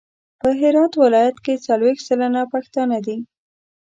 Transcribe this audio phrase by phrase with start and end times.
[0.39, 3.17] په هرات ولایت کې څلویښت سلنه پښتانه دي.